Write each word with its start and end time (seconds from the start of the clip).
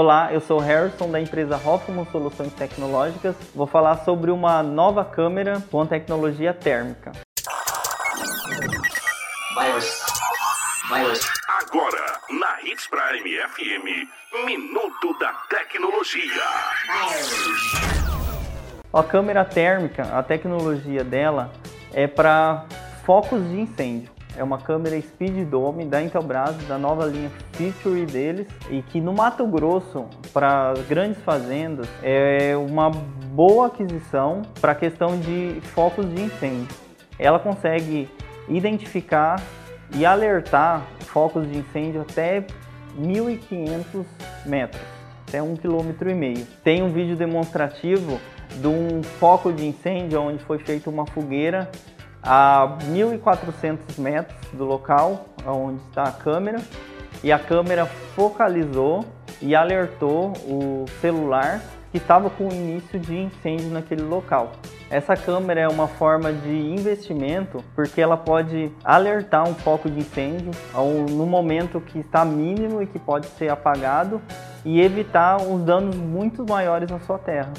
Olá, 0.00 0.32
eu 0.32 0.40
sou 0.40 0.60
Harrison 0.60 1.10
da 1.10 1.20
empresa 1.20 1.56
Hoffman 1.56 2.06
Soluções 2.12 2.52
Tecnológicas. 2.52 3.34
Vou 3.52 3.66
falar 3.66 3.96
sobre 4.04 4.30
uma 4.30 4.62
nova 4.62 5.04
câmera 5.04 5.60
com 5.72 5.84
tecnologia 5.84 6.54
térmica. 6.54 7.10
Agora, 11.48 12.20
na 12.30 12.62
Hits 12.62 12.86
Prime 12.86 13.38
FM, 13.48 14.46
Minuto 14.46 15.18
da 15.18 15.32
Tecnologia. 15.50 16.44
A 18.92 19.02
câmera 19.02 19.44
térmica, 19.44 20.16
a 20.16 20.22
tecnologia 20.22 21.02
dela 21.02 21.50
é 21.92 22.06
para 22.06 22.66
focos 23.04 23.42
de 23.48 23.62
incêndio. 23.62 24.17
É 24.36 24.42
uma 24.44 24.58
câmera 24.58 25.00
Speed 25.00 25.48
Dome 25.48 25.84
da 25.84 26.02
Intelbras, 26.02 26.56
da 26.68 26.78
nova 26.78 27.06
linha 27.06 27.30
Feature 27.52 28.06
deles, 28.06 28.46
e 28.70 28.82
que 28.82 29.00
no 29.00 29.12
Mato 29.12 29.46
Grosso, 29.46 30.06
para 30.32 30.74
grandes 30.88 31.20
fazendas, 31.22 31.88
é 32.02 32.56
uma 32.56 32.90
boa 32.90 33.66
aquisição 33.66 34.42
para 34.60 34.72
a 34.72 34.74
questão 34.74 35.18
de 35.18 35.60
focos 35.74 36.08
de 36.14 36.22
incêndio. 36.22 36.68
Ela 37.18 37.38
consegue 37.38 38.08
identificar 38.48 39.42
e 39.94 40.04
alertar 40.06 40.86
focos 41.00 41.50
de 41.50 41.58
incêndio 41.58 42.02
até 42.02 42.46
1.500 42.98 44.04
metros, 44.46 44.82
até 45.26 45.42
um 45.42 45.56
quilômetro 45.56 46.10
e 46.10 46.14
meio. 46.14 46.46
Tem 46.62 46.82
um 46.82 46.90
vídeo 46.90 47.16
demonstrativo 47.16 48.20
de 48.60 48.66
um 48.66 49.02
foco 49.02 49.52
de 49.52 49.66
incêndio 49.66 50.20
onde 50.20 50.42
foi 50.44 50.58
feita 50.58 50.88
uma 50.88 51.06
fogueira 51.06 51.70
a 52.22 52.78
1.400 52.90 53.98
metros 53.98 54.38
do 54.52 54.64
local 54.64 55.26
onde 55.46 55.80
está 55.88 56.04
a 56.04 56.12
câmera 56.12 56.58
e 57.22 57.32
a 57.32 57.38
câmera 57.38 57.86
focalizou 57.86 59.04
e 59.40 59.54
alertou 59.54 60.32
o 60.46 60.84
celular 61.00 61.60
que 61.90 61.98
estava 61.98 62.28
com 62.28 62.48
o 62.48 62.52
início 62.52 62.98
de 62.98 63.16
incêndio 63.16 63.70
naquele 63.70 64.02
local. 64.02 64.52
Essa 64.90 65.14
câmera 65.14 65.60
é 65.60 65.68
uma 65.68 65.86
forma 65.86 66.32
de 66.32 66.50
investimento 66.50 67.62
porque 67.74 68.00
ela 68.00 68.16
pode 68.16 68.70
alertar 68.82 69.46
um 69.48 69.54
foco 69.54 69.90
de 69.90 70.00
incêndio 70.00 70.50
no 71.10 71.26
momento 71.26 71.80
que 71.80 71.98
está 72.00 72.24
mínimo 72.24 72.82
e 72.82 72.86
que 72.86 72.98
pode 72.98 73.26
ser 73.26 73.50
apagado 73.50 74.20
e 74.64 74.80
evitar 74.80 75.36
os 75.40 75.62
danos 75.62 75.94
muito 75.96 76.44
maiores 76.48 76.90
na 76.90 76.98
sua 77.00 77.18
terra. 77.18 77.52